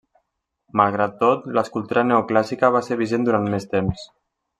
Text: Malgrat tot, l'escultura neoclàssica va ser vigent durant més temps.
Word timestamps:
Malgrat 0.79 1.11
tot, 1.19 1.43
l'escultura 1.57 2.05
neoclàssica 2.07 2.71
va 2.77 2.81
ser 2.89 2.99
vigent 3.03 3.29
durant 3.29 3.47
més 3.57 3.69
temps. 3.75 4.09